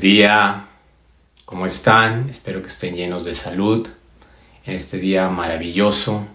[0.00, 0.64] Día.
[1.44, 2.30] ¿Cómo están?
[2.30, 3.86] Espero que estén llenos de salud
[4.64, 6.26] en este día maravilloso,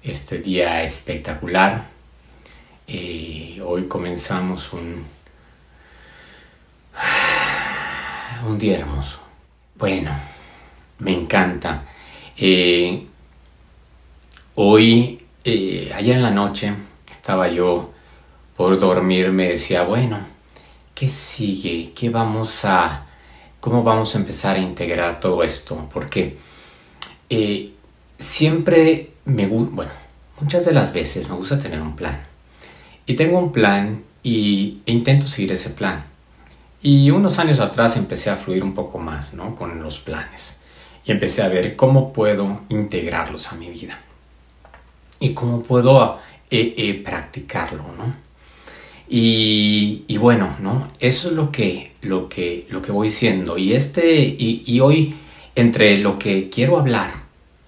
[0.00, 1.88] este día espectacular.
[2.86, 5.04] Eh, hoy comenzamos un,
[8.46, 9.18] un día hermoso.
[9.74, 10.12] Bueno,
[11.00, 11.82] me encanta.
[12.36, 13.08] Eh,
[14.54, 16.72] hoy, eh, ayer en la noche,
[17.10, 17.92] estaba yo
[18.56, 20.33] por dormir, me decía, bueno,
[20.94, 21.92] ¿qué sigue?
[21.94, 23.06] ¿Qué vamos a,
[23.60, 25.88] cómo vamos a empezar a integrar todo esto?
[25.92, 26.38] Porque
[27.28, 27.72] eh,
[28.18, 29.92] siempre me gusta, bueno,
[30.40, 32.22] muchas de las veces me gusta tener un plan.
[33.06, 36.04] Y tengo un plan y e intento seguir ese plan.
[36.80, 39.56] Y unos años atrás empecé a fluir un poco más, ¿no?
[39.56, 40.60] Con los planes.
[41.04, 43.98] Y empecé a ver cómo puedo integrarlos a mi vida.
[45.18, 46.18] Y cómo puedo
[46.50, 48.23] eh, eh, practicarlo, ¿no?
[49.08, 50.90] Y, bueno, ¿no?
[50.98, 53.58] Eso es lo que, lo que, lo que voy diciendo.
[53.58, 55.14] Y, este, y, hoy,
[55.54, 57.12] entre lo que quiero hablar,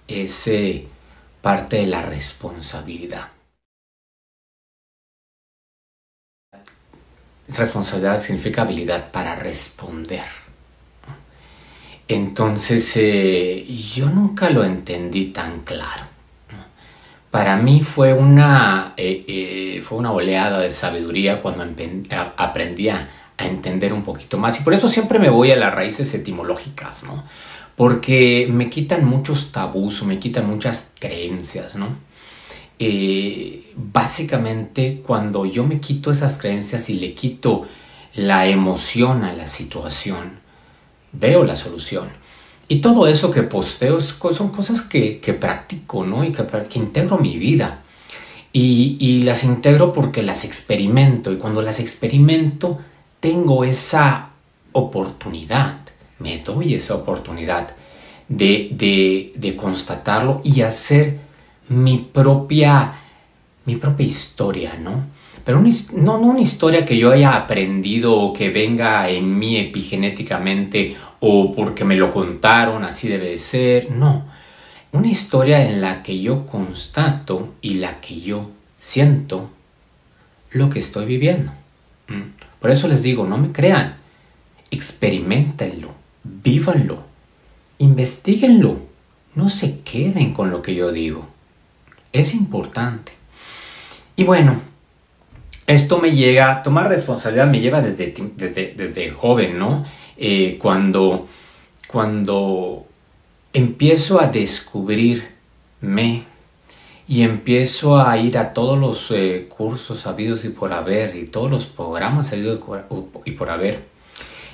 [0.07, 0.87] es eh,
[1.41, 3.29] parte de la responsabilidad.
[7.49, 10.25] Responsabilidad significa habilidad para responder.
[12.07, 16.16] Entonces, eh, yo nunca lo entendí tan claro
[17.37, 21.63] para mí fue una, eh, eh, fue una oleada de sabiduría cuando
[22.35, 24.59] aprendí a, entender un poquito más.
[24.59, 27.23] Y por eso siempre me voy a las raíces etimológicas, ¿no?
[27.75, 31.95] Porque me quitan muchos tabús, me quitan muchas creencias, ¿no?
[32.79, 37.67] Eh, básicamente cuando yo me quito esas creencias y le quito
[38.15, 40.39] la emoción a la situación,
[41.11, 42.09] veo la solución.
[42.69, 46.23] Y todo eso que posteo son cosas que, practico, ¿no?
[46.23, 47.81] Y que, que integro mi vida.
[48.51, 51.31] Y, las integro porque las experimento.
[51.31, 52.79] Y cuando las experimento,
[53.19, 54.29] tengo esa
[54.71, 55.79] oportunidad,
[56.19, 57.69] me doy esa oportunidad
[58.27, 61.19] de, de, constatarlo y hacer
[61.69, 62.93] mi propia,
[63.65, 65.05] mi propia historia, ¿no?
[65.47, 70.97] Pero no, no una historia que yo haya aprendido o que venga en mí epigenéticamente
[71.21, 73.89] o porque me lo contaron, así debe de ser.
[73.89, 74.25] No,
[74.91, 79.49] una historia en la que yo constato y la que yo siento
[80.51, 81.53] lo que estoy viviendo.
[82.09, 82.35] Mm.
[82.59, 83.95] Por eso les digo, no me crean,
[84.69, 85.91] experimentenlo,
[86.25, 87.03] vívanlo,
[87.77, 88.79] investiguenlo,
[89.33, 91.25] no se queden con lo que yo digo.
[92.11, 93.13] Es importante.
[94.17, 94.75] Y bueno,
[95.67, 99.85] esto me llega, tomar responsabilidad me lleva desde, desde, desde joven, ¿no?
[100.17, 101.27] Eh, cuando,
[101.87, 102.85] cuando
[103.53, 106.23] empiezo a descubrirme
[107.07, 111.51] y empiezo a ir a todos los eh, cursos sabidos y por haber y todos
[111.51, 112.59] los programas sabidos
[113.25, 113.97] y por haber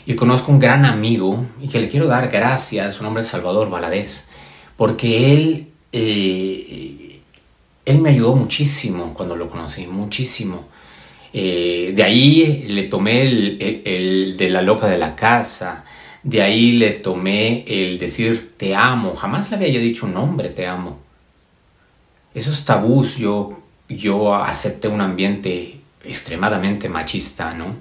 [0.06, 3.70] y conozco un gran amigo y que le quiero dar gracias, su nombre es Salvador
[3.70, 4.28] Valadez,
[4.76, 7.22] porque él, eh,
[7.86, 10.66] él me ayudó muchísimo cuando lo conocí, muchísimo.
[11.36, 15.84] Eh, de ahí le tomé el, de la loca de la casa,
[16.22, 20.68] de ahí le tomé el decir te amo, jamás le había dicho un nombre te
[20.68, 21.00] amo.
[22.36, 27.78] Esos tabús yo, yo acepté un ambiente extremadamente machista, ¿no?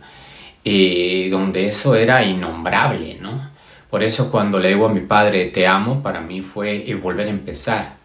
[0.64, 3.50] Eh, donde eso era innombrable, ¿no?
[3.90, 7.30] Por eso cuando le digo a mi padre te amo, para mí fue volver a
[7.30, 7.96] empezar,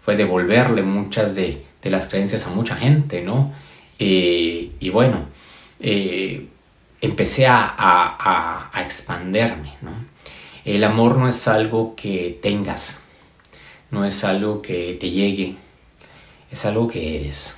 [0.00, 3.52] fue devolverle muchas de, de las creencias a mucha gente, ¿no?
[3.98, 5.26] Eh, y bueno,
[5.80, 6.48] eh,
[7.00, 9.24] empecé a, a, a.
[9.82, 9.92] ¿no?
[10.64, 13.02] El amor no es algo que tengas,
[13.90, 15.56] no es algo que te llegue,
[16.50, 17.56] es algo que eres.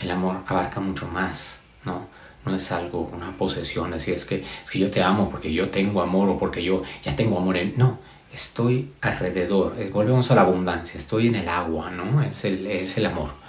[0.00, 2.06] El amor abarca mucho más, ¿no?
[2.44, 5.68] No es algo, una posesión, así es que, es que yo te amo porque yo
[5.68, 7.56] tengo amor o porque yo ya tengo amor.
[7.76, 7.98] No,
[8.32, 12.22] estoy alrededor, eh, volvemos a la abundancia, estoy en el agua, ¿no?
[12.22, 13.47] Es el, es el amor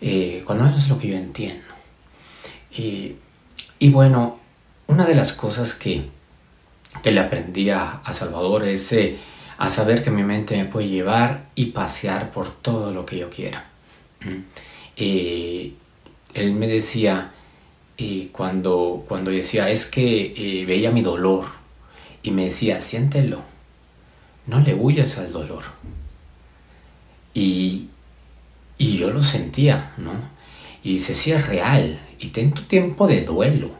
[0.00, 1.64] eh, cuando menos es lo que yo entiendo.
[2.70, 4.38] y bueno,
[4.86, 6.08] una de las cosas que,
[7.02, 9.18] que le aprendí a, Salvador es eh,
[9.58, 13.30] a saber que mi mente me puede llevar y pasear por todo lo que yo
[13.30, 13.66] quiera.
[14.20, 14.40] ¿Mm?
[14.96, 15.72] Eh,
[16.34, 17.32] él me decía,
[17.96, 21.46] eh, cuando, cuando decía, es que veía mi dolor
[22.22, 23.42] y me decía, siéntelo,
[24.46, 25.64] no le huyas al dolor.
[27.34, 27.88] Y,
[28.78, 30.12] y yo lo sentía, ¿no?
[30.82, 33.70] Y dice, sí es real, y ten tu tiempo de duelo,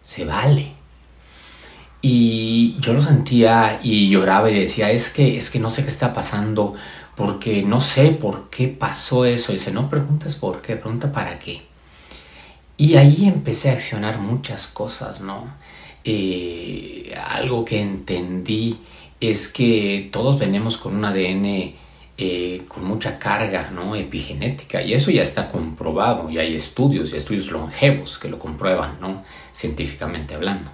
[0.00, 0.72] se vale.
[2.00, 5.88] Y yo lo sentía y lloraba y decía, es que, es que no sé qué
[5.88, 6.74] está pasando,
[7.16, 9.52] porque no sé por qué pasó eso.
[9.52, 11.62] Y dice, no preguntes por qué, pregunta para qué.
[12.76, 15.46] Y ahí empecé a accionar muchas cosas, ¿no?
[16.04, 18.78] eh, algo que entendí
[19.20, 21.74] es que todos venimos con un ADN
[22.24, 23.96] eh, con mucha carga ¿no?
[23.96, 29.00] epigenética y eso ya está comprobado y hay estudios y estudios longevos que lo comprueban
[29.00, 29.24] ¿no?
[29.52, 30.70] científicamente hablando.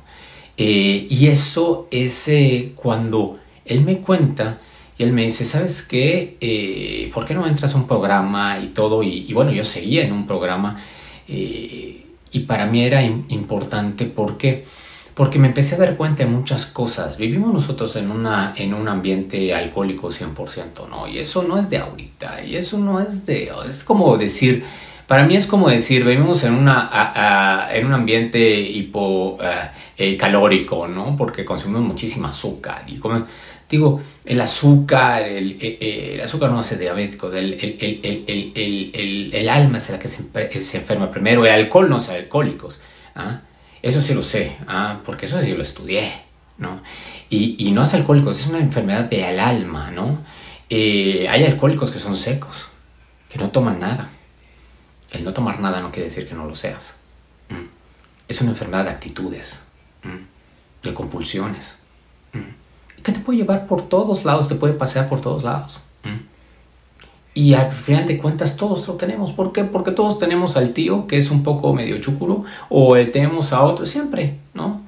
[0.58, 2.30] Eh, y eso es
[2.74, 4.58] cuando él me cuenta
[4.98, 7.08] y él me dice, ¿sabes qué?
[7.14, 9.02] ¿Por qué no entras a un programa y todo?
[9.02, 10.82] Y, bueno, yo seguía en un programa
[11.28, 14.66] y para mí era importante porque
[15.19, 17.19] porque me empecé a dar cuenta de muchas cosas.
[17.19, 21.09] Vivimos nosotros en, una, en un ambiente alcohólico 100%, ¿no?
[21.09, 23.50] Y eso no es de ahorita, y eso no es de...
[23.69, 24.62] Es como decir,
[25.09, 31.17] para mí es como decir, vivimos en, una, en un ambiente hipocalórico, eh, ¿no?
[31.17, 32.85] Porque consumimos muchísima azúcar.
[32.87, 33.26] Y como,
[33.69, 37.59] digo, el azúcar, el, eh, eh, azúcar no hace diabéticos, el,
[39.50, 40.23] alma es la que se,
[40.61, 42.79] se, enferma primero, el alcohol no hace alcohólicos.
[43.17, 43.41] ¿ah?
[43.82, 46.12] Eso sí lo sé, ah, porque eso sí lo estudié,
[46.58, 46.82] ¿no?
[47.30, 50.19] Y, no es alcohólicos, es una enfermedad del alma, ¿no?
[50.70, 52.69] Eh, hay alcohólicos que son secos,
[53.28, 54.10] que no toman nada.
[55.12, 57.00] El no tomar nada no quiere decir que no lo seas.
[58.26, 59.64] Es una enfermedad de actitudes,
[60.82, 61.78] de compulsiones,
[63.02, 65.81] que te puede llevar por todos lados, te puede pasear por todos lados.
[67.38, 69.31] Y al final de cuentas todos lo tenemos.
[69.31, 69.62] ¿Por qué?
[69.62, 73.87] Porque todos tenemos al tío que es un poco medio chucuro o tenemos a otro
[73.87, 74.81] siempre, ¿no?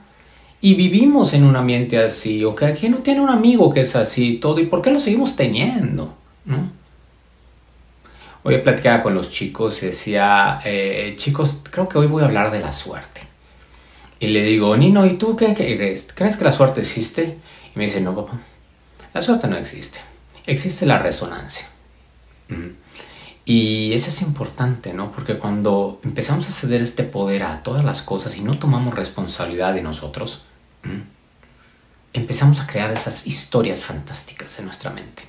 [0.60, 4.38] Y vivimos en un ambiente así, o que no tiene un amigo que es así,
[4.38, 6.12] todo, ¿y por qué lo seguimos teniendo?
[6.44, 6.72] ¿no?
[8.42, 12.50] Hoy platicaba con los chicos y decía, eh, chicos, creo que hoy voy a hablar
[12.50, 13.20] de la suerte.
[14.18, 16.12] Y le digo, Nino, ¿y tú qué crees?
[16.12, 17.38] ¿Crees que la suerte existe?
[17.76, 18.40] Y me dice, no, papá,
[19.14, 20.00] la suerte no existe.
[20.46, 21.69] Existe la resonancia.
[23.44, 25.10] Y eso es importante, ¿no?
[25.10, 29.74] Porque cuando empezamos a ceder este poder a todas las cosas y no tomamos responsabilidad
[29.74, 30.44] de nosotros,
[32.12, 35.24] empezamos a crear esas historias fantásticas en nuestra mente.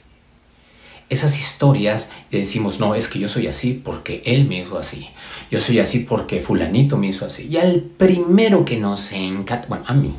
[1.09, 5.09] Esas historias y decimos, no, es que yo soy así porque él me hizo así.
[5.49, 7.47] Yo soy así porque fulanito me hizo así.
[7.47, 10.15] Y al primero que nos encanta, bueno, a mí,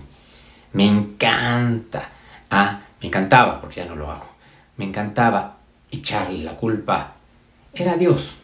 [0.73, 2.11] me encanta.
[2.51, 4.27] Ah, me encantaba, porque ya no lo hago.
[4.77, 5.62] Me encantaba
[5.93, 7.15] echarle la culpa
[7.75, 8.35] era Dios.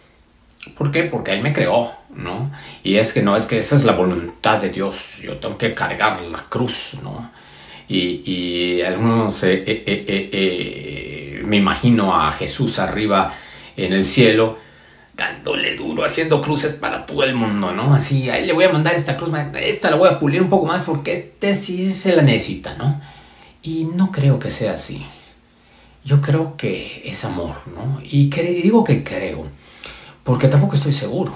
[0.77, 1.05] ¿Por qué?
[1.05, 2.51] Porque Él me creó, ¿no?
[2.83, 5.19] Y es que no, es que esa es la voluntad de Dios.
[5.23, 7.31] Yo tengo que cargar la cruz, ¿no?
[7.89, 13.33] Y, y algunos, eh, eh, eh, me imagino a Jesús arriba
[13.77, 14.59] en el cielo,
[15.15, 17.95] dándole duro, haciendo cruces para todo el mundo, ¿no?
[17.95, 20.67] Así, ahí le voy a mandar esta cruz, esta la voy a pulir un poco
[20.67, 23.01] más porque este sí se la necesita, ¿no?
[23.63, 25.07] Y no creo que sea así
[26.09, 28.01] yo creo que es amor, ¿no?
[28.03, 29.47] Y, digo que creo,
[30.25, 31.35] porque tampoco estoy seguro.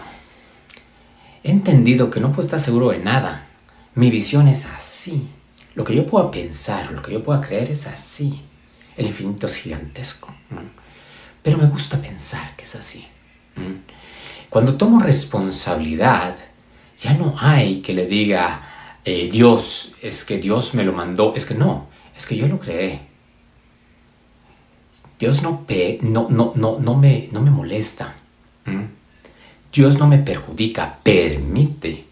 [1.44, 3.48] He entendido que no puedo estar seguro de nada.
[3.94, 5.28] Mi visión es así.
[5.74, 8.40] Lo que yo pueda pensar, lo que yo pueda creer es así.
[8.96, 10.34] El infinito es gigantesco.
[11.42, 13.06] Pero me gusta pensar que es así.
[14.48, 16.34] Cuando tomo responsabilidad,
[16.98, 18.62] ya no hay que le diga,
[19.04, 21.34] eh, Dios, es que Dios me lo mandó.
[21.36, 23.11] Es que no, es que yo lo creé.
[25.22, 25.64] Dios no,
[26.00, 28.16] no, no, no, no, me, no me molesta.
[29.72, 32.06] Dios no me perjudica, permite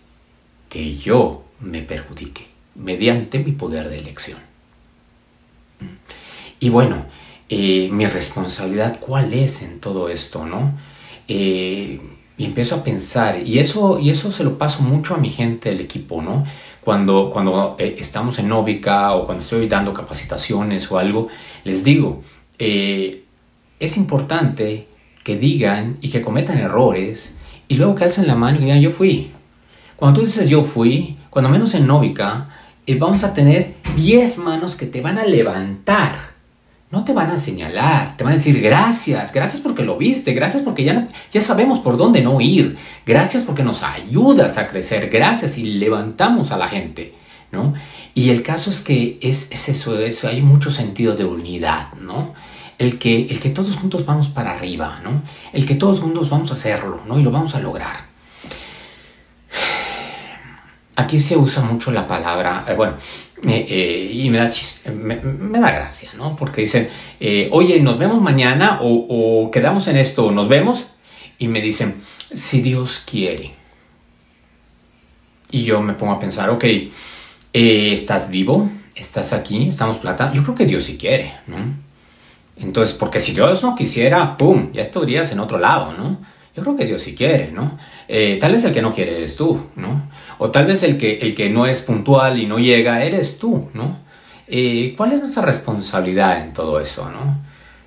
[0.69, 4.39] que yo me perjudique mediante mi poder de elección.
[6.61, 7.07] Y bueno,
[7.49, 10.47] eh, mi responsabilidad, ¿cuál es en todo esto?
[10.47, 10.79] ¿no?
[11.27, 12.01] Eh,
[12.39, 15.71] y empiezo a pensar, y eso, y eso se lo paso mucho a mi gente
[15.71, 16.45] del equipo, ¿no?
[16.81, 21.27] Cuando, cuando eh, estamos en Novica o cuando estoy dando capacitaciones o algo,
[21.65, 22.23] les digo,
[22.61, 23.25] eh,
[23.81, 24.87] es importante
[25.25, 27.37] que digan y que cometan errores
[27.69, 29.31] y luego que alcen la mano y digan yo fui.
[29.97, 32.51] Cuando tú dices yo fui, cuando menos en Nóvica,
[32.87, 36.31] eh, vamos a tener 10 manos que te van a levantar.
[36.91, 40.63] No te van a señalar, te van a decir gracias, gracias porque lo viste, gracias
[40.63, 42.77] porque ya, ya sabemos por dónde no ir,
[43.07, 47.15] gracias porque nos ayudas a crecer, gracias y levantamos a la gente.
[47.53, 47.75] ¿no?
[48.15, 52.35] Y el caso es que es, es eso, eso, hay mucho sentido de unidad, ¿no?
[52.81, 55.23] El que, el que todos juntos vamos para arriba, ¿no?
[55.53, 57.19] El que todos juntos vamos a hacerlo, ¿no?
[57.19, 58.09] Y lo vamos a lograr.
[60.97, 62.95] Aquí se usa mucho la palabra, eh, bueno,
[63.47, 64.51] eh, y me da,
[64.93, 66.35] me, da gracia, ¿no?
[66.37, 66.89] Porque dicen,
[67.21, 70.87] eh, oye, nos vemos mañana o, o quedamos en esto, nos vemos.
[71.39, 72.01] Y me dicen,
[72.33, 73.55] si Dios quiere.
[75.51, 76.91] Y yo me pongo a pensar, ok, eh,
[77.93, 78.71] ¿estás vivo?
[78.95, 79.69] ¿Estás aquí?
[79.69, 80.33] ¿Estamos plata?
[80.33, 81.90] Yo creo que Dios sí quiere, ¿no?
[82.61, 84.71] Entonces, porque si Dios no quisiera, ¡pum!
[84.73, 86.19] Ya estarías en otro lado, ¿no?
[86.55, 87.79] Yo creo que Dios sí quiere, ¿no?
[88.07, 90.11] Eh, tal vez el que no quiere es tú, ¿no?
[90.39, 93.71] O tal vez el que, el que no es puntual y no llega eres tú,
[93.73, 93.99] ¿no?
[94.47, 97.39] Eh, ¿Cuál es nuestra responsabilidad en todo eso, no?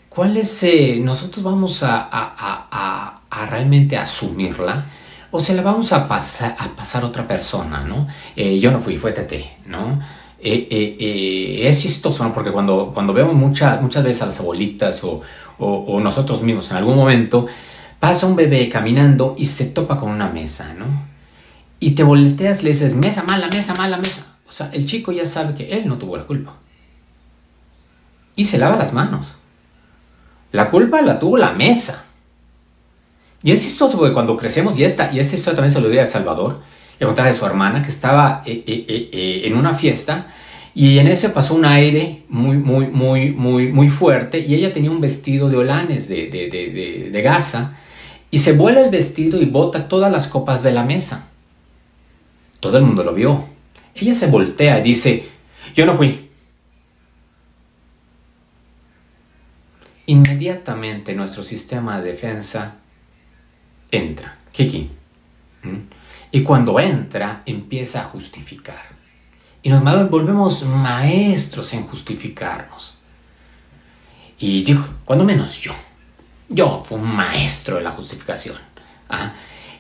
[0.10, 4.86] ¿Cuál es, eh, nosotros vamos a, a, a, realmente asumirla
[5.32, 8.08] o se la vamos a pasar a pasar a otra persona, ¿no?
[8.36, 10.00] Eh, yo no fui, fue Tete, ¿no?
[10.44, 12.32] Es chistoso.
[12.34, 15.22] Porque cuando, cuando vemos muchas muchas veces a las abuelitas o,
[15.58, 17.48] o, o nosotros mismos en algún momento,
[18.00, 20.86] pasa un bebé caminando y se topa con una mesa, ¿no?
[21.80, 24.38] Y te volteas le dices, mesa mala, mesa mala, mesa.
[24.48, 26.54] O sea, el chico ya sabe que él no tuvo la culpa.
[28.36, 29.36] Y se lava las manos.
[30.52, 32.06] La culpa la tuvo la mesa.
[33.42, 36.04] Y es chistoso porque cuando crecemos, y esta, y esta historia también se lo diría
[36.04, 36.62] a Salvador,
[37.00, 40.28] le contaba de su hermana que estaba eh, eh, eh, en una fiesta
[40.76, 44.92] y en ese pasó un aire muy, muy, muy, muy, muy fuerte y ella tenía
[44.92, 47.78] un vestido de holanes de, de, de, de gasa
[48.32, 51.28] y se vuela el vestido y bota todas las copas de la mesa.
[52.60, 53.46] Todo el mundo lo vio.
[53.94, 55.30] Ella se voltea y dice,
[55.76, 56.30] yo no fui.
[60.08, 62.78] Inmediatamente nuestro sistema de defensa
[63.92, 64.40] entra.
[64.52, 64.90] Kiki.
[65.62, 65.78] ¿Mm?
[66.36, 68.82] Y cuando entra, empieza a justificar.
[69.62, 72.98] Y nos volvemos maestros en justificarnos.
[74.40, 75.74] Y digo, cuando menos yo.
[76.50, 78.56] Yo fui un maestro de la justificación.
[79.10, 79.34] ¿Ah?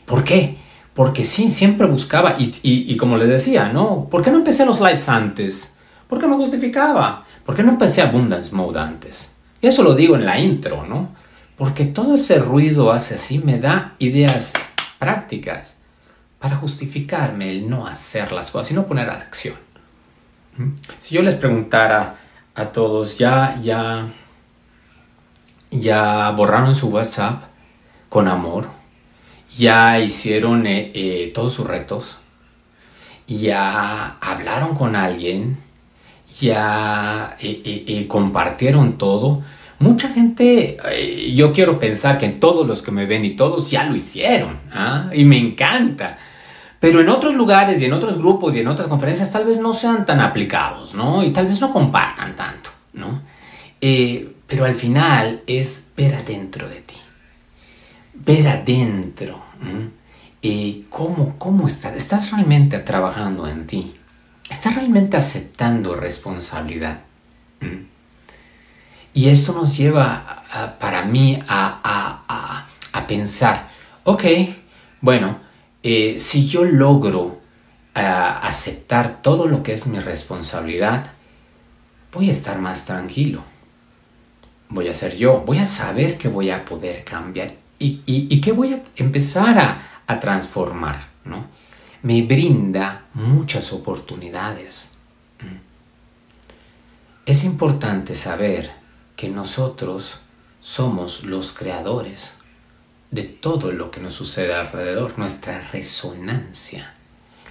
[0.05, 0.60] ¿Por qué?
[0.93, 4.07] Porque sí, siempre buscaba, y, como les decía, ¿no?
[4.12, 5.74] ¿Por qué no empecé los lives antes?
[6.07, 7.25] ¿Por qué me justificaba?
[7.43, 9.33] ¿Por qué no empecé Abundance Mode antes?
[9.60, 11.15] Y eso lo digo en la intro, ¿no?
[11.57, 14.53] Porque todo ese ruido hace así, me da ideas
[15.00, 15.77] prácticas
[16.43, 19.55] para justificarme el no hacer las cosas y no poner acción.
[20.57, 20.71] ¿Mm?
[21.00, 22.17] Si yo les preguntara
[22.53, 24.09] a todos, ya, ya,
[25.71, 27.43] ya borraron su WhatsApp
[28.09, 28.67] con amor,
[29.55, 32.17] ya hicieron eh, eh, todos sus retos,
[33.25, 35.59] ya hablaron con alguien,
[36.41, 39.43] ya eh, compartieron todo.
[39.79, 40.77] Mucha gente,
[41.33, 45.09] yo quiero pensar que todos los que me ven y todos ya lo hicieron, ¿ah?
[45.13, 46.17] y me encanta.
[46.84, 49.72] Pero en otros lugares y en otros grupos y en otras conferencias tal vez no
[49.72, 51.24] sean tan aplicados, ¿no?
[51.24, 53.22] Y tal vez no compartan tanto, ¿no?
[53.80, 56.96] Pero al final es ver adentro de ti.
[58.13, 59.42] Ver adentro.
[60.42, 61.96] y ¿cómo, ¿Cómo estás?
[61.96, 63.94] ¿Estás realmente trabajando en ti?
[64.50, 67.00] ¿Estás realmente aceptando responsabilidad?
[69.13, 72.68] Y esto nos lleva para mí a,
[73.08, 73.70] pensar,
[74.04, 74.24] ok,
[75.00, 75.42] bueno,
[75.84, 77.42] eh, si yo logro
[77.94, 81.12] aceptar todo lo que es mi responsabilidad,
[82.12, 83.44] voy a estar más tranquilo
[84.74, 88.52] voy a ser yo, voy a saber que voy a poder cambiar y, y, que
[88.54, 91.48] voy a empezar a, a transformar, ¿no?
[92.02, 94.90] Me brinda muchas oportunidades.
[95.42, 95.58] Mm.
[97.25, 98.72] Es importante saber
[99.18, 100.22] que nosotros
[100.62, 102.34] somos los creadores
[103.13, 106.96] de todo lo que nos sucede alrededor, nuestra resonancia,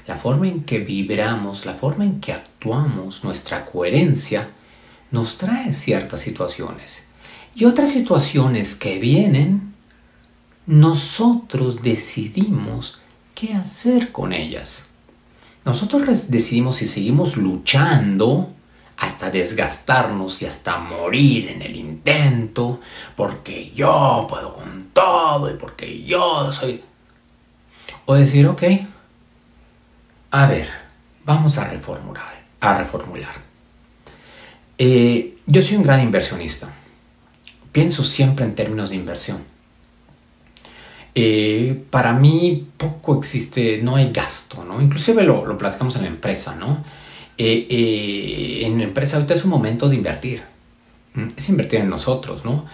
[0.08, 4.48] la forma en que vibramos, la forma en que actuamos, nuestra coherencia,
[5.12, 7.04] nos trae ciertas situaciones
[7.54, 9.72] y otras situaciones que vienen,
[10.66, 13.00] nosotros decidimos
[13.36, 14.86] qué hacer con ellas.
[15.64, 18.52] Nosotros decidimos si seguimos luchando
[19.02, 22.80] hasta desgastarnos y hasta morir en el intento,
[23.14, 26.82] porque yo puedo con todo y porque yo soy...
[28.06, 28.62] O decir, ok,
[30.32, 30.68] a ver,
[31.24, 32.42] vamos a reformular.
[32.60, 33.34] A reformular.
[34.78, 36.72] Eh, yo soy un gran inversionista
[37.72, 39.38] pienso siempre en términos de inversión.
[41.14, 44.80] Eh, para mí poco existe, no hay gasto, ¿no?
[44.80, 46.84] Inclusive lo, lo platicamos en la empresa, ¿no?
[47.38, 50.42] Eh, eh, en la empresa ahorita es un momento de invertir,
[51.36, 52.66] es invertir en nosotros, ¿no?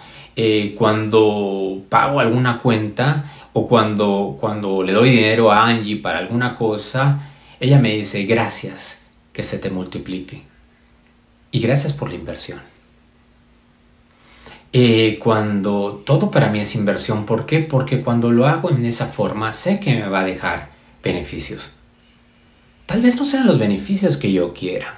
[0.77, 7.21] cuando pago alguna cuenta o cuando, cuando le doy dinero a Angie para alguna cosa,
[7.59, 9.01] ella me dice gracias,
[9.33, 10.43] que se te multiplique.
[11.51, 12.61] Y gracias por la inversión.
[14.73, 17.25] Eh, cuando todo para mí es inversión.
[17.25, 17.61] ¿Por qué?
[17.61, 20.71] Porque cuando lo hago en esa forma sé que me va a dejar
[21.03, 21.73] beneficios.
[22.89, 24.97] Tal vez no sean los beneficios que yo quiera.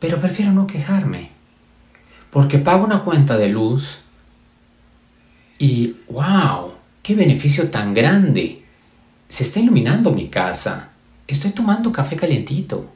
[0.00, 1.30] Pero prefiero no quejarme.
[2.32, 4.00] Porque pago una cuenta de luz
[5.60, 6.72] y ¡wow!
[7.04, 8.64] ¡Qué beneficio tan grande!
[9.28, 10.88] Se está iluminando mi casa.
[11.28, 12.90] Estoy tomando café calientito.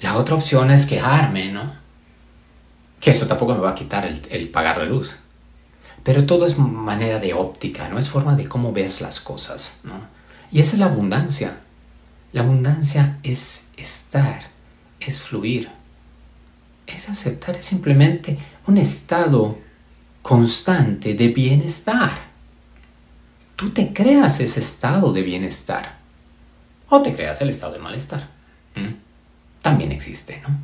[0.00, 1.70] La otra opción es quejarme, ¿no?
[2.98, 5.18] Que eso tampoco me va a quitar el, pagar la luz.
[6.04, 7.98] Pero todo es manera de óptica, ¿no?
[7.98, 10.00] Es forma de cómo ves las cosas, ¿no?
[10.50, 11.60] Y esa es la abundancia.
[12.32, 14.42] La abundancia es estar,
[15.00, 15.70] es fluir,
[16.86, 19.58] es aceptar, es simplemente un estado
[20.22, 22.12] constante de bienestar.
[23.56, 25.98] Tú te creas ese estado de bienestar
[26.88, 28.28] o te creas el estado de malestar.
[29.62, 30.56] También existe, ¿no?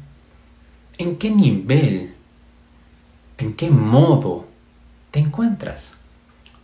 [0.97, 2.15] ¿En qué nivel,
[3.39, 4.47] en qué modo
[5.15, 5.93] te encuentras?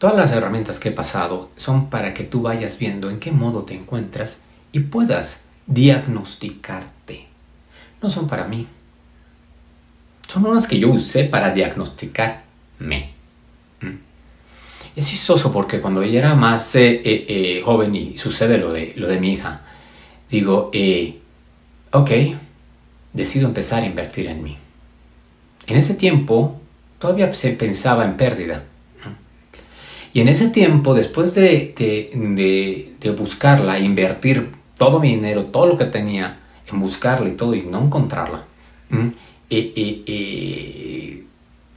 [0.00, 3.62] Todas las herramientas que he pasado son para que tú vayas viendo en qué modo
[3.62, 4.42] te encuentras
[4.73, 7.28] y puedas diagnosticarte.
[8.02, 8.66] No son para mí.
[10.26, 13.12] Son unas que yo usé para diagnosticarme.
[13.83, 13.95] ¿Mm?
[14.97, 18.95] Es chistoso porque cuando ella era más eh, eh, eh, joven y sucede lo de,
[18.97, 19.61] lo de mi hija,
[20.28, 20.73] digo,
[21.92, 22.11] ok,
[23.12, 24.59] decido empezar a invertir en mí.
[25.69, 26.59] En ese tiempo
[27.00, 28.62] todavía se pensaba en pérdida.
[30.12, 31.75] Y en ese tiempo, después de,
[33.00, 37.62] de, buscarla, invertir todo mi dinero, todo lo que tenía en buscarla y todo y
[37.62, 38.45] no encontrarla,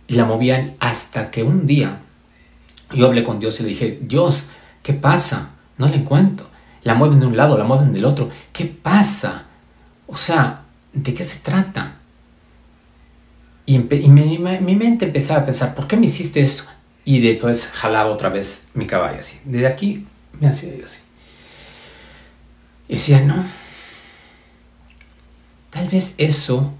[0.07, 1.99] la movían hasta que un día
[2.91, 4.43] yo hablé con Dios y le dije, Dios,
[4.81, 5.51] ¿qué pasa?
[5.77, 6.47] No la encuentro.
[6.83, 8.29] La mueven de un lado, la mueven del otro.
[8.51, 9.45] ¿Qué pasa?
[10.07, 11.99] O sea, ¿de qué se trata?
[13.65, 16.65] Y, mi, mi, mente empezaba a pensar, ¿por qué me hiciste esto?
[17.05, 19.39] Y después jalaba otra vez mi caballo así.
[19.45, 20.05] Desde aquí
[20.39, 20.99] me hacía yo así.
[22.89, 23.45] Y decía, no.
[25.69, 26.73] Tal vez eso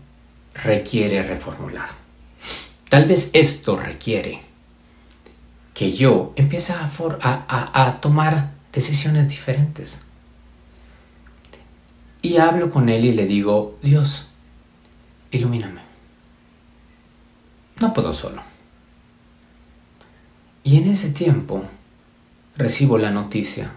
[0.53, 1.89] requiere reformular.
[2.89, 4.41] Tal vez esto requiere
[5.73, 6.89] que yo empiece a,
[7.21, 9.99] a, a tomar decisiones diferentes.
[12.21, 14.27] Y hablo con él y le digo, Dios,
[15.31, 15.82] ilumíname.
[17.79, 18.41] No puedo solo.
[20.63, 21.65] Y en ese tiempo
[22.55, 23.71] recibo la noticia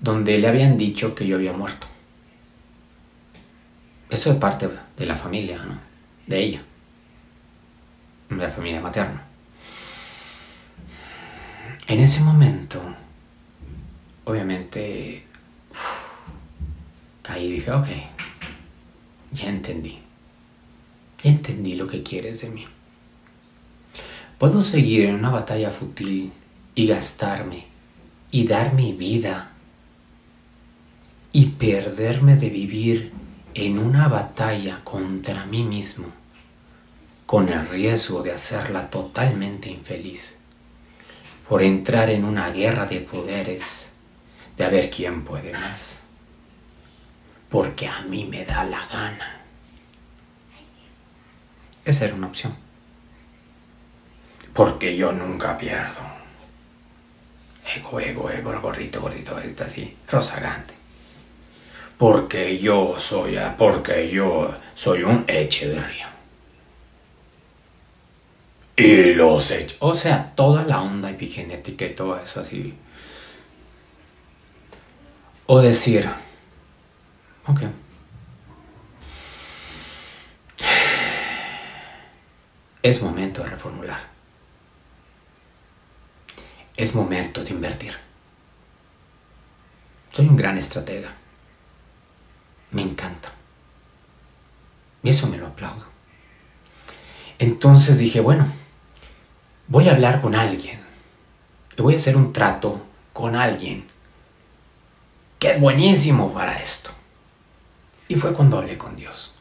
[0.00, 1.86] donde le habían dicho que yo había muerto.
[4.10, 5.78] Esto es parte de la familia, ¿no?
[6.26, 6.62] De ella.
[8.30, 9.24] De la familia materna.
[11.86, 12.82] En ese momento,
[14.24, 15.24] obviamente,
[17.22, 17.88] caí y dije, ok,
[19.32, 19.98] ya entendí.
[21.22, 22.66] Ya entendí lo que quieres de mí.
[24.38, 26.32] Puedo seguir en una batalla fútil
[26.76, 27.66] y gastarme
[28.30, 29.50] y dar mi vida
[31.32, 33.12] y perderme de vivir
[33.54, 36.06] en una batalla contra mí mismo
[37.26, 40.36] con el riesgo de hacerla totalmente infeliz
[41.48, 43.90] por entrar en una guerra de poderes
[44.56, 46.00] de a ver quién puede más.
[47.50, 49.40] Porque a mí me da la gana.
[51.84, 52.67] Esa era una opción
[54.58, 56.00] porque yo nunca pierdo.
[57.76, 60.74] Ego, ego, ego, gordito, gordito, gordito, así, rozagante.
[61.96, 66.08] Porque yo soy, porque yo soy un río.
[68.74, 72.74] Y los hechos, o sea, toda la onda epigenética y todo eso así.
[75.46, 76.10] O decir,
[77.46, 77.60] ok.
[82.82, 84.17] Es momento de reformular
[86.78, 87.92] es momento de invertir.
[90.12, 91.12] Soy un gran estratega.
[92.70, 93.32] Me encanta.
[95.02, 95.84] Y eso me lo aplaudo.
[97.40, 98.46] Entonces dije, bueno,
[99.66, 100.80] voy a hablar con alguien.
[101.76, 102.80] Voy a hacer un trato
[103.12, 103.84] con alguien
[105.40, 106.90] que es buenísimo para esto.
[108.06, 109.34] Y fue cuando hablé con Dios.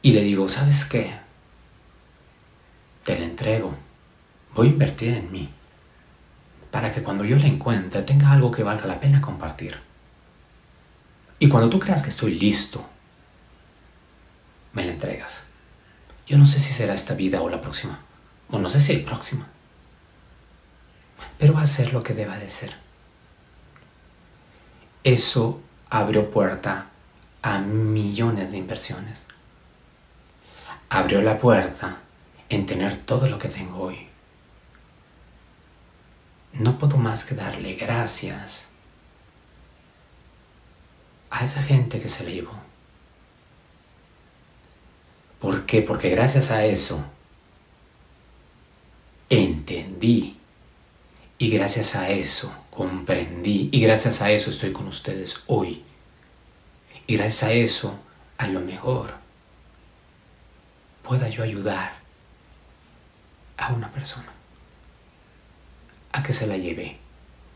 [0.00, 1.14] Y le digo, ¿sabes qué?
[3.04, 3.85] Te la entrego
[4.56, 5.50] voy a invertir en mí
[6.70, 9.78] para que cuando yo la encuentre tenga algo que valga la pena compartir.
[11.38, 12.84] Y cuando tú creas que estoy listo,
[14.72, 15.42] me la entregas.
[16.26, 18.00] Yo no sé si será esta vida o la próxima,
[18.50, 19.44] o no sé si el próximo,
[21.38, 22.74] pero va a ser lo que deba de ser.
[25.04, 26.86] Eso abrió puerta
[27.42, 29.24] a millones de inversiones.
[30.88, 31.98] Abrió la puerta
[32.48, 34.08] en tener todo lo que tengo hoy
[36.58, 38.66] no puedo más que darle gracias
[41.30, 42.54] a esa gente que se le llevó.
[45.40, 45.82] ¿Por qué?
[45.82, 47.04] Porque gracias a eso
[49.28, 50.38] entendí
[51.38, 55.82] y gracias a eso comprendí y gracias a eso estoy con ustedes hoy.
[57.06, 57.98] Y gracias a eso,
[58.38, 59.14] a lo mejor,
[61.02, 61.96] pueda yo ayudar
[63.58, 64.35] a una persona
[66.16, 66.96] a que se la lleve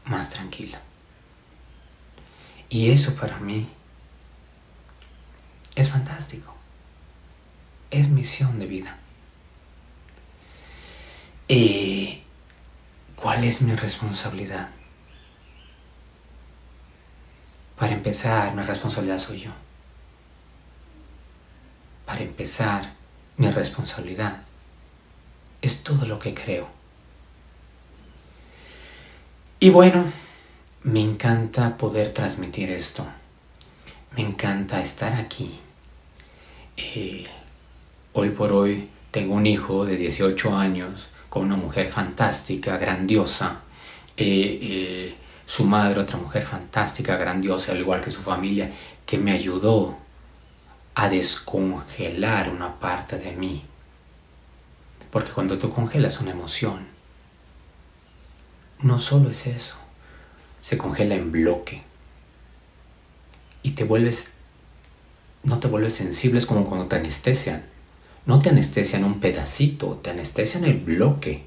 [0.05, 0.83] más tranquila.
[2.68, 3.66] Y eso para mí
[5.75, 6.55] es fantástico.
[7.90, 8.99] Es misión de vida.
[11.49, 12.23] Eh,
[13.16, 14.68] ¿Cuál es mi responsabilidad?
[17.79, 19.53] Para empezar, mi responsabilidad soy yo.
[22.05, 22.92] Para empezar,
[23.38, 24.42] mi responsabilidad
[25.62, 26.80] es todo lo que creo.
[29.62, 30.07] Y bueno,
[30.85, 33.05] me encanta poder transmitir esto.
[34.16, 35.61] Me encanta estar aquí.
[36.79, 37.27] Eh,
[38.14, 43.61] hoy por hoy tengo un hijo de 18 años con una mujer fantástica, grandiosa.
[44.16, 48.70] Eh, eh, su madre, otra mujer fantástica, grandiosa, al igual que su familia,
[49.05, 49.99] que me ayudó
[50.94, 53.62] a descongelar una parte de mí.
[55.11, 56.89] Porque cuando tú congelas una emoción,
[58.83, 59.75] no solo es eso,
[60.61, 61.83] se congela en bloque.
[63.62, 64.33] Y te vuelves,
[65.43, 67.62] no te vuelves sensible, es como cuando te anestesian.
[68.27, 71.45] No te anestesian un pedacito, te anestesian el bloque,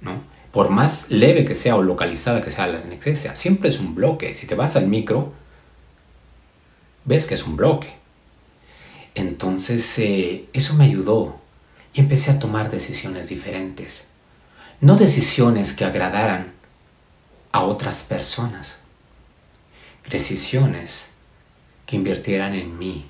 [0.00, 0.20] ¿no?
[0.52, 4.34] Por más leve que sea o localizada que sea la anestesia, siempre es un bloque.
[4.34, 5.32] Si te vas al micro,
[7.04, 7.94] ves que es un bloque.
[9.14, 11.40] Entonces, eh, eso me ayudó
[11.94, 14.04] y empecé a tomar decisiones diferentes.
[14.80, 16.52] No decisiones que agradaran
[17.56, 18.76] a otras personas.
[20.10, 21.08] Decisiones
[21.86, 23.06] que invirtieran en mí.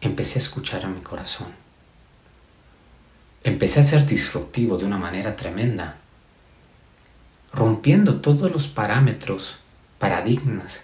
[0.00, 1.48] Empecé a escuchar a mi corazón.
[3.42, 5.96] Empecé a ser disruptivo de una manera tremenda,
[7.52, 9.58] rompiendo todos los parámetros,
[9.98, 10.82] paradigmas,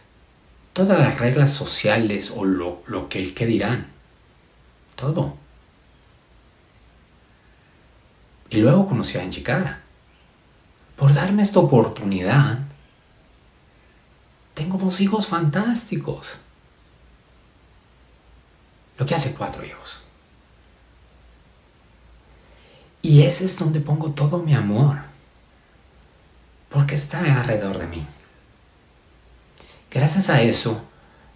[0.72, 3.87] todas las reglas sociales o lo, lo que el que dirán.
[4.96, 5.37] Todo.
[8.50, 9.44] Y luego conocí a Angie
[10.97, 12.61] por darme esta oportunidad,
[14.55, 16.39] tengo dos hijos fantásticos.
[18.97, 20.01] Lo que hace cuatro hijos.
[23.03, 25.01] Y ese es donde pongo todo mi amor.
[26.71, 28.07] Porque está alrededor de mí.
[29.91, 30.83] Gracias a eso,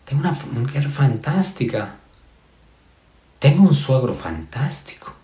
[0.04, 1.96] tengo una mujer fantástica.
[3.38, 5.14] Tengo un suegro fantástico.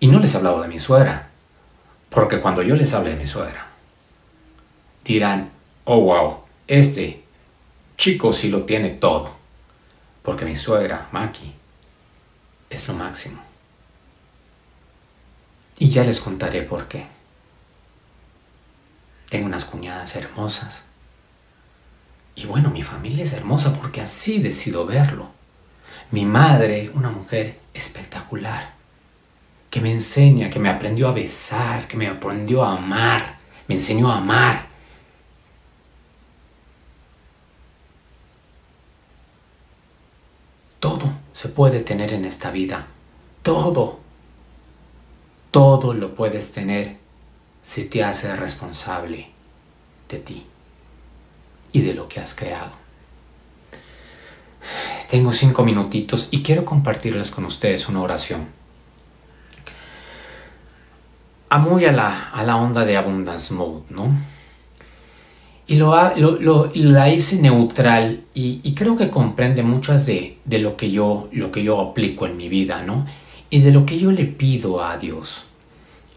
[0.00, 1.30] Y no les he hablado de mi suegra.
[2.14, 3.66] Porque cuando yo les hable de mi suegra,
[5.04, 5.50] dirán,
[5.82, 7.24] oh wow, este
[7.96, 9.34] chico sí lo tiene todo.
[10.22, 11.52] Porque mi suegra, Maki,
[12.70, 13.42] es lo máximo.
[15.80, 17.04] Y ya les contaré por qué.
[19.28, 20.82] Tengo unas cuñadas hermosas.
[22.36, 25.30] Y bueno, mi familia es hermosa porque así decido verlo.
[26.12, 28.73] Mi madre, una mujer espectacular
[29.74, 34.08] que me enseña, que me aprendió a besar, que me aprendió a amar, me enseñó
[34.08, 34.68] a amar.
[40.78, 42.86] Todo se puede tener en esta vida.
[43.42, 43.98] Todo.
[45.50, 46.96] Todo lo puedes tener
[47.64, 49.30] si te haces responsable
[50.08, 50.46] de ti
[51.72, 52.70] y de lo que has creado.
[55.10, 58.62] Tengo cinco minutitos y quiero compartirles con ustedes una oración
[61.58, 64.16] muy a la, a la onda de Abundance Mode, ¿no?
[65.66, 70.90] Y lo, lo, la hice neutral y, creo que comprende muchas de, de, lo, que
[70.90, 73.06] yo, lo que yo aplico en mi vida, ¿no?
[73.48, 75.46] Y de lo que yo le pido a Dios.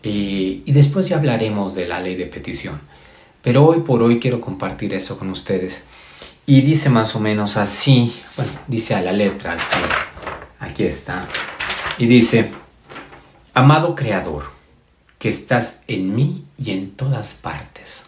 [0.04, 2.82] y después ya hablaremos de la ley de petición.
[3.42, 5.86] Pero hoy por hoy quiero compartir eso con ustedes.
[6.46, 8.14] Y dice más o menos así,
[8.68, 9.78] dice a la letra así.
[10.60, 11.26] Aquí está.
[11.98, 12.52] Y dice,
[13.54, 14.57] amado Creador,
[15.20, 18.06] que estás en mí y en todas partes.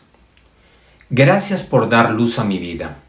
[1.09, 2.99] Gracias por dar luz a mi vida,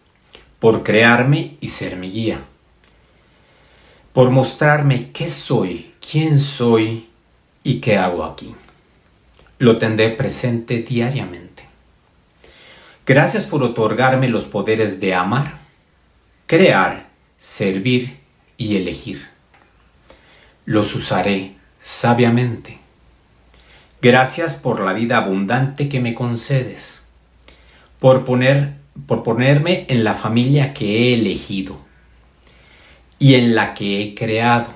[0.58, 2.44] por crearme y ser mi guía,
[4.12, 7.08] por mostrarme qué soy, quién soy
[7.62, 8.54] y qué hago aquí.
[9.58, 11.64] Lo tendré presente diariamente.
[13.06, 15.58] Gracias por otorgarme los poderes de amar,
[16.46, 18.20] crear, servir
[18.56, 19.28] y elegir.
[20.64, 22.79] Los usaré sabiamente
[24.02, 27.02] Gracias por la vida abundante que me concedes,
[27.98, 31.78] por, poner, por ponerme en la familia que he elegido
[33.18, 34.68] y en la que he creado,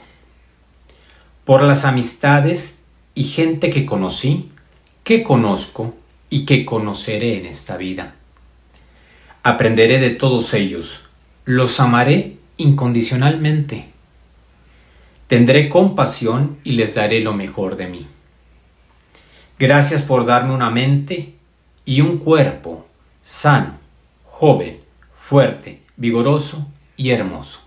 [1.46, 2.82] por las amistades
[3.14, 4.50] y gente que conocí,
[5.04, 5.94] que conozco
[6.28, 8.16] y que conoceré en esta vida.
[9.42, 11.00] Aprenderé de todos ellos,
[11.46, 13.86] los amaré incondicionalmente.
[15.28, 18.06] Tendré compasión y les daré lo mejor de mí.
[19.58, 21.34] Gracias por darme una mente
[21.84, 22.86] y un cuerpo
[23.22, 23.78] sano,
[24.24, 24.80] joven,
[25.16, 27.60] fuerte, vigoroso y hermoso.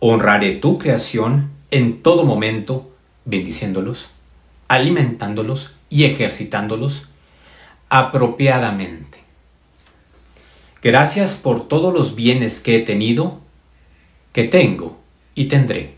[0.00, 2.90] Honraré tu creación en todo momento,
[3.24, 4.10] bendiciéndolos,
[4.66, 7.06] alimentándolos y ejercitándolos
[7.88, 9.22] apropiadamente.
[10.82, 13.40] Gracias por todos los bienes que he tenido,
[14.32, 14.98] que tengo
[15.36, 15.94] y tendré.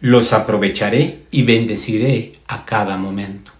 [0.00, 3.53] Los aprovecharé y bendeciré a cada momento.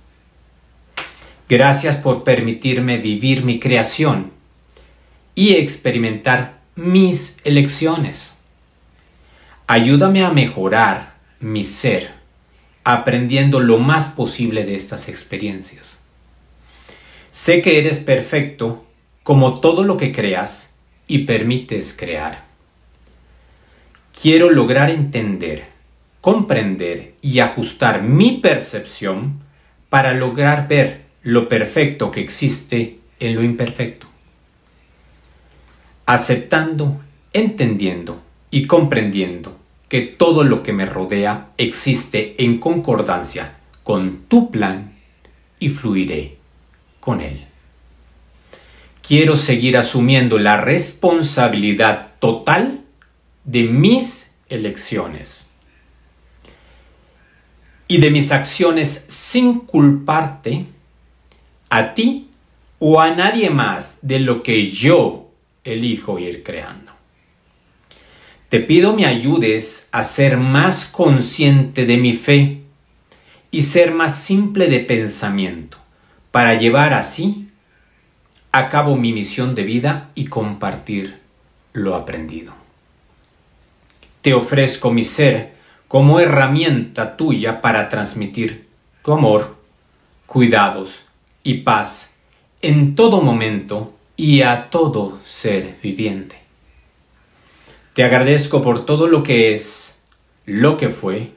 [1.48, 4.32] Gracias por permitirme vivir mi creación
[5.34, 8.36] y experimentar mis elecciones.
[9.66, 12.12] Ayúdame a mejorar mi ser,
[12.82, 15.98] aprendiendo lo más posible de estas experiencias.
[17.30, 18.86] Sé que eres perfecto
[19.22, 20.74] como todo lo que creas
[21.06, 22.44] y permites crear.
[24.18, 25.66] Quiero lograr entender,
[26.20, 29.40] comprender y ajustar mi percepción
[29.90, 34.06] para lograr ver lo perfecto que existe en lo imperfecto.
[36.06, 37.00] Aceptando,
[37.32, 39.58] entendiendo y comprendiendo
[39.88, 44.94] que todo lo que me rodea existe en concordancia con tu plan
[45.58, 46.36] y fluiré
[47.00, 47.46] con él
[49.06, 52.84] quiero seguir asumiendo la responsabilidad total
[53.44, 55.50] de mis elecciones
[57.86, 60.66] y de mis acciones sin culparte
[61.74, 62.28] a ti
[62.78, 65.30] o a nadie más de lo que yo
[65.64, 66.92] elijo ir creando.
[68.48, 72.60] Te pido me ayudes a ser más consciente de mi fe
[73.50, 75.78] y ser más simple de pensamiento
[76.30, 77.48] para llevar así
[78.52, 81.18] acabo mi misión de vida y compartir
[81.72, 82.54] lo aprendido.
[84.22, 85.54] Te ofrezco mi ser
[85.88, 88.68] como herramienta tuya para transmitir
[89.02, 89.56] tu amor,
[90.26, 91.03] cuidados
[91.44, 92.14] y paz
[92.62, 96.36] en todo momento y a todo ser viviente.
[97.92, 99.94] Te agradezco por todo lo que es,
[100.46, 101.32] lo que fue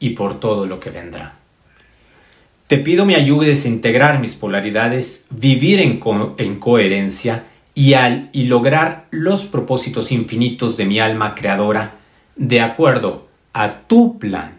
[0.00, 1.36] y por todo lo que vendrá.
[2.66, 10.10] Te pido me ayudes a integrar mis polaridades, vivir en, coherencia y lograr los propósitos
[10.10, 11.98] infinitos de mi alma creadora
[12.34, 14.54] de acuerdo a tu plan.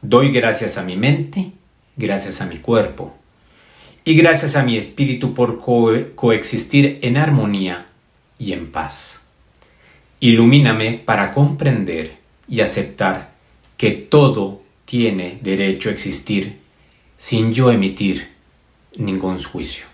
[0.00, 1.50] Doy gracias a mi mente,
[1.96, 3.16] gracias a mi cuerpo
[4.04, 7.86] y gracias a mi espíritu por coexistir en armonía
[8.38, 9.20] y en paz.
[10.20, 13.32] Ilumíname para comprender y aceptar
[13.76, 16.58] que todo tiene derecho a existir
[17.16, 18.28] sin yo emitir
[18.96, 19.86] ningún juicio.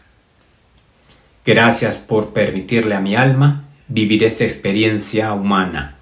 [1.44, 5.98] Gracias por permitirle a mi alma vivir esta experiencia humana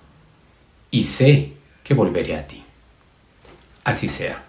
[0.90, 1.52] y sé
[1.84, 2.62] que volveré a ti.
[3.84, 4.45] Así sea.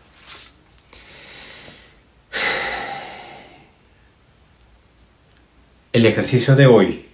[5.98, 7.08] El ejercicio de hoy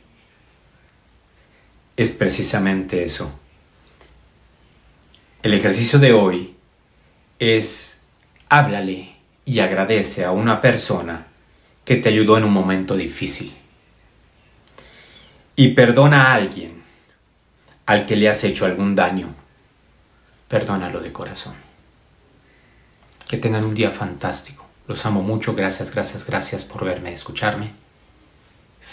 [1.95, 3.31] es precisamente eso.
[5.41, 6.57] El ejercicio de hoy
[7.39, 8.01] es
[8.49, 9.15] háblale
[9.45, 11.27] y agradece a una persona
[11.85, 13.55] que te ayudó en un momento difícil.
[15.55, 16.83] Y perdona a alguien
[17.85, 19.33] al que le has hecho algún daño.
[20.49, 21.55] Perdónalo de corazón.
[23.29, 24.67] Que tengan un día fantástico.
[24.89, 25.55] Los amo mucho.
[25.55, 27.82] Gracias, gracias, gracias por verme, escucharme.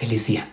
[0.01, 0.49] Feliz día.